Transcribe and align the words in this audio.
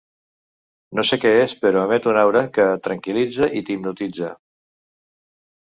No 0.99 1.03
sé 1.09 1.19
què 1.25 1.33
és, 1.41 1.53
però 1.65 1.83
emet 1.89 2.09
una 2.13 2.23
aura 2.23 2.43
que 2.57 2.67
tranquil·litza 2.89 3.53
i 3.61 3.65
t'hipnotitza. 3.69 4.35